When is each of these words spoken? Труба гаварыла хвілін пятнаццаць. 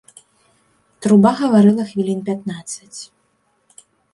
Труба 1.05 1.33
гаварыла 1.43 1.83
хвілін 1.91 2.25
пятнаццаць. 2.31 2.99